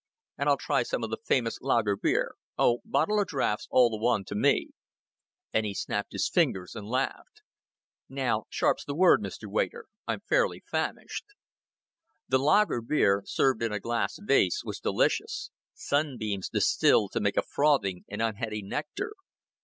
[0.35, 2.33] And I'll try some of the famous lager beer....
[2.57, 4.69] Oh, bottle or draught's all one to me;"
[5.53, 7.43] and he snapped his fingers and laughed.
[8.09, 9.85] "Now, sharp's the word, Mister waiter.
[10.07, 11.25] I'm fairly famished."
[12.27, 17.43] The lager beer, served in a glass vase, was delicious sunbeams distilled to make a
[17.43, 19.13] frothing and unheady nectar.